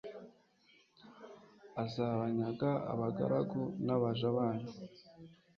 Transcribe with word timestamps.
azabanyaga 1.83 2.69
abagaragu 2.91 3.61
n'abaja 3.85 4.27
banyu 4.37 4.69